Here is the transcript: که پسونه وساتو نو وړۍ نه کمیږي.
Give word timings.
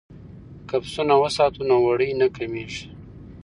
که 0.67 0.75
پسونه 0.83 1.13
وساتو 1.21 1.61
نو 1.69 1.75
وړۍ 1.85 2.11
نه 2.21 2.27
کمیږي. 2.37 2.85